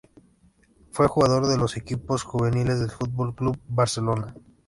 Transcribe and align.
Fue 0.89 1.05
jugador 1.07 1.45
de 1.45 1.59
los 1.59 1.77
equipos 1.77 2.23
juveniles 2.23 2.79
del 2.79 2.89
Fútbol 2.89 3.35
Club 3.35 3.59
Barcelona. 3.67 4.33